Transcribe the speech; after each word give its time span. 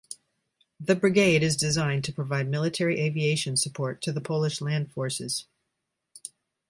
The 0.79 0.95
brigade 0.95 1.43
is 1.43 1.55
designed 1.55 2.03
to 2.05 2.11
provide 2.11 2.49
military 2.49 2.99
aviation 2.99 3.55
support 3.55 4.01
to 4.01 4.11
the 4.11 4.19
Polish 4.19 4.59
Land 4.59 4.91
Forces. 4.91 5.45